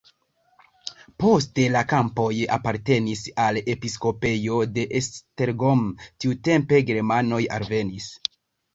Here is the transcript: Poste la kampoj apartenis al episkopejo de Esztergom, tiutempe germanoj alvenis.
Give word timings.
Poste 1.23 1.65
la 1.75 1.83
kampoj 1.91 2.31
apartenis 2.57 3.23
al 3.45 3.61
episkopejo 3.75 4.59
de 4.75 4.89
Esztergom, 5.03 5.87
tiutempe 6.07 6.85
germanoj 6.93 7.45
alvenis. 7.63 8.15